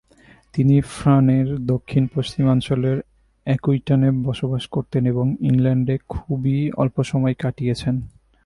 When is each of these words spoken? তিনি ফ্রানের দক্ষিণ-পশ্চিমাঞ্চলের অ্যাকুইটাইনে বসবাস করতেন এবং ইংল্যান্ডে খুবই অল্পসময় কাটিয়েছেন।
তিনি 0.53 0.81
ফ্রানের 0.81 1.65
দক্ষিণ-পশ্চিমাঞ্চলের 1.65 2.97
অ্যাকুইটাইনে 3.47 4.09
বসবাস 4.23 4.67
করতেন 4.67 5.05
এবং 5.05 5.35
ইংল্যান্ডে 5.39 5.97
খুবই 6.09 6.71
অল্পসময় 6.71 7.33
কাটিয়েছেন। 7.33 7.95